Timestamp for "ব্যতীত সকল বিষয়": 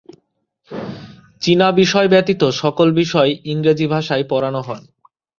2.07-3.31